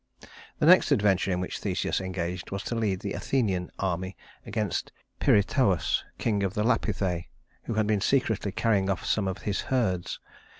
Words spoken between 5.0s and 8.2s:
Pirithous, king of the Lapithæ, who had been